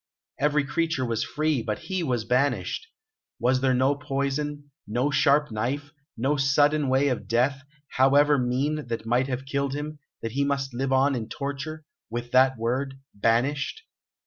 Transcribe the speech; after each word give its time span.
Every 0.39 0.63
creature 0.63 1.05
was 1.05 1.23
free, 1.23 1.61
but 1.61 1.77
he 1.77 2.01
was 2.01 2.25
banished. 2.25 2.87
Was 3.39 3.61
there 3.61 3.75
no 3.75 3.93
poison, 3.93 4.71
no 4.87 5.11
sharp 5.11 5.51
knife, 5.51 5.91
no 6.17 6.37
sudden 6.37 6.89
way 6.89 7.09
of 7.09 7.27
death, 7.27 7.61
however 7.89 8.39
mean, 8.39 8.87
that 8.87 9.05
might 9.05 9.27
have 9.27 9.45
killed 9.45 9.75
him, 9.75 9.99
that 10.23 10.31
he 10.31 10.43
must 10.43 10.73
live 10.73 10.91
on 10.91 11.13
in 11.13 11.29
torture, 11.29 11.85
with 12.09 12.31
that 12.31 12.57
word 12.57 12.97
"banished"? 13.13 13.83